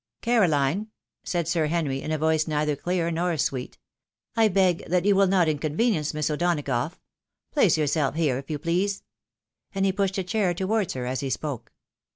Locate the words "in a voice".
2.01-2.47